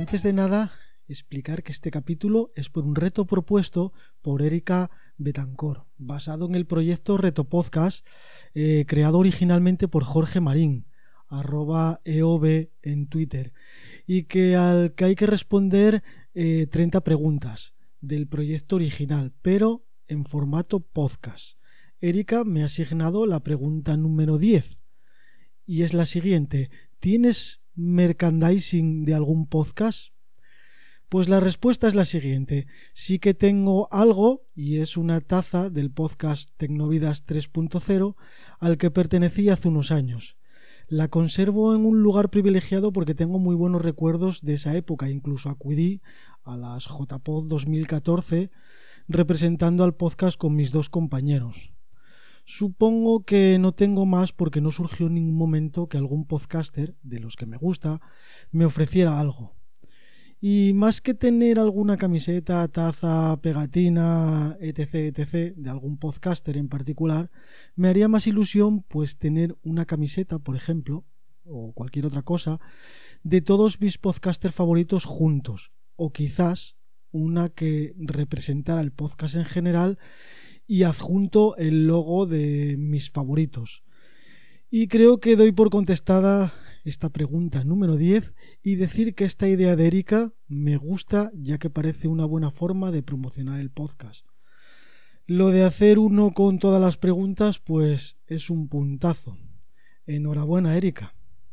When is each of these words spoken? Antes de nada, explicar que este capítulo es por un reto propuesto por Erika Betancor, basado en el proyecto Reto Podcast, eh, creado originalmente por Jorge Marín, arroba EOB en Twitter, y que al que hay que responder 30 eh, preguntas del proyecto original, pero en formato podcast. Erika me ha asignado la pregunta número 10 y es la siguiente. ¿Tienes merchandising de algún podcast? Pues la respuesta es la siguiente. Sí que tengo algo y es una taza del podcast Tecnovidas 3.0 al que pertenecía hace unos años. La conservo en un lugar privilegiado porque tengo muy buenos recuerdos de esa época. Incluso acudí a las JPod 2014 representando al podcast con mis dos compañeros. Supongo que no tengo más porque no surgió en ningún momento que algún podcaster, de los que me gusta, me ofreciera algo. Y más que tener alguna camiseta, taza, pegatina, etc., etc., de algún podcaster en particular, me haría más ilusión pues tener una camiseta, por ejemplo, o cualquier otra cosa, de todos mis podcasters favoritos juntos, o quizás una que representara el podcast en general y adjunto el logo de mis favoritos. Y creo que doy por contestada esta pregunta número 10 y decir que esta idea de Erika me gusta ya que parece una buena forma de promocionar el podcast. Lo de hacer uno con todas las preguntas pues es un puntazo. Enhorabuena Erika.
Antes 0.00 0.22
de 0.22 0.32
nada, 0.32 0.72
explicar 1.08 1.62
que 1.62 1.72
este 1.72 1.90
capítulo 1.90 2.52
es 2.54 2.70
por 2.70 2.86
un 2.86 2.96
reto 2.96 3.26
propuesto 3.26 3.92
por 4.22 4.40
Erika 4.40 4.90
Betancor, 5.18 5.84
basado 5.98 6.46
en 6.46 6.54
el 6.54 6.66
proyecto 6.66 7.18
Reto 7.18 7.50
Podcast, 7.50 8.06
eh, 8.54 8.86
creado 8.88 9.18
originalmente 9.18 9.88
por 9.88 10.04
Jorge 10.04 10.40
Marín, 10.40 10.86
arroba 11.28 12.00
EOB 12.04 12.70
en 12.80 13.08
Twitter, 13.08 13.52
y 14.06 14.22
que 14.22 14.56
al 14.56 14.94
que 14.94 15.04
hay 15.04 15.16
que 15.16 15.26
responder 15.26 16.02
30 16.32 16.98
eh, 16.98 17.00
preguntas 17.02 17.74
del 18.00 18.26
proyecto 18.26 18.76
original, 18.76 19.34
pero 19.42 19.84
en 20.08 20.24
formato 20.24 20.80
podcast. 20.80 21.58
Erika 22.00 22.44
me 22.44 22.62
ha 22.62 22.66
asignado 22.66 23.26
la 23.26 23.40
pregunta 23.40 23.98
número 23.98 24.38
10 24.38 24.78
y 25.66 25.82
es 25.82 25.92
la 25.92 26.06
siguiente. 26.06 26.70
¿Tienes 27.00 27.60
merchandising 27.80 29.04
de 29.04 29.14
algún 29.14 29.46
podcast? 29.46 30.12
Pues 31.08 31.28
la 31.28 31.40
respuesta 31.40 31.88
es 31.88 31.94
la 31.94 32.04
siguiente. 32.04 32.66
Sí 32.94 33.18
que 33.18 33.34
tengo 33.34 33.88
algo 33.90 34.46
y 34.54 34.76
es 34.76 34.96
una 34.96 35.20
taza 35.20 35.70
del 35.70 35.90
podcast 35.90 36.50
Tecnovidas 36.56 37.26
3.0 37.26 38.14
al 38.60 38.78
que 38.78 38.90
pertenecía 38.90 39.54
hace 39.54 39.68
unos 39.68 39.90
años. 39.90 40.36
La 40.86 41.08
conservo 41.08 41.74
en 41.74 41.84
un 41.86 42.02
lugar 42.02 42.30
privilegiado 42.30 42.92
porque 42.92 43.14
tengo 43.14 43.38
muy 43.38 43.56
buenos 43.56 43.82
recuerdos 43.82 44.42
de 44.42 44.54
esa 44.54 44.76
época. 44.76 45.08
Incluso 45.08 45.48
acudí 45.48 46.00
a 46.44 46.56
las 46.56 46.84
JPod 46.86 47.48
2014 47.48 48.50
representando 49.08 49.82
al 49.82 49.94
podcast 49.94 50.38
con 50.38 50.54
mis 50.54 50.70
dos 50.70 50.90
compañeros. 50.90 51.72
Supongo 52.52 53.24
que 53.24 53.58
no 53.60 53.70
tengo 53.70 54.06
más 54.06 54.32
porque 54.32 54.60
no 54.60 54.72
surgió 54.72 55.06
en 55.06 55.14
ningún 55.14 55.36
momento 55.36 55.88
que 55.88 55.98
algún 55.98 56.26
podcaster, 56.26 56.96
de 57.04 57.20
los 57.20 57.36
que 57.36 57.46
me 57.46 57.56
gusta, 57.56 58.00
me 58.50 58.64
ofreciera 58.64 59.20
algo. 59.20 59.54
Y 60.40 60.72
más 60.74 61.00
que 61.00 61.14
tener 61.14 61.60
alguna 61.60 61.96
camiseta, 61.96 62.66
taza, 62.66 63.38
pegatina, 63.40 64.56
etc., 64.58 64.94
etc., 65.16 65.54
de 65.54 65.70
algún 65.70 65.96
podcaster 65.96 66.56
en 66.56 66.68
particular, 66.68 67.30
me 67.76 67.86
haría 67.86 68.08
más 68.08 68.26
ilusión 68.26 68.82
pues 68.82 69.16
tener 69.16 69.56
una 69.62 69.86
camiseta, 69.86 70.40
por 70.40 70.56
ejemplo, 70.56 71.04
o 71.44 71.72
cualquier 71.72 72.04
otra 72.04 72.22
cosa, 72.22 72.58
de 73.22 73.42
todos 73.42 73.80
mis 73.80 73.96
podcasters 73.96 74.56
favoritos 74.56 75.04
juntos, 75.04 75.70
o 75.94 76.12
quizás 76.12 76.74
una 77.12 77.48
que 77.48 77.94
representara 77.96 78.80
el 78.80 78.90
podcast 78.90 79.36
en 79.36 79.44
general 79.44 79.98
y 80.70 80.84
adjunto 80.84 81.56
el 81.56 81.88
logo 81.88 82.26
de 82.26 82.76
mis 82.78 83.10
favoritos. 83.10 83.82
Y 84.70 84.86
creo 84.86 85.18
que 85.18 85.34
doy 85.34 85.50
por 85.50 85.68
contestada 85.68 86.54
esta 86.84 87.08
pregunta 87.08 87.64
número 87.64 87.96
10 87.96 88.34
y 88.62 88.76
decir 88.76 89.16
que 89.16 89.24
esta 89.24 89.48
idea 89.48 89.74
de 89.74 89.88
Erika 89.88 90.32
me 90.46 90.76
gusta 90.76 91.32
ya 91.34 91.58
que 91.58 91.70
parece 91.70 92.06
una 92.06 92.24
buena 92.24 92.52
forma 92.52 92.92
de 92.92 93.02
promocionar 93.02 93.58
el 93.58 93.72
podcast. 93.72 94.24
Lo 95.26 95.48
de 95.48 95.64
hacer 95.64 95.98
uno 95.98 96.34
con 96.34 96.60
todas 96.60 96.80
las 96.80 96.96
preguntas 96.96 97.58
pues 97.58 98.16
es 98.28 98.48
un 98.48 98.68
puntazo. 98.68 99.36
Enhorabuena 100.06 100.76
Erika. 100.76 101.16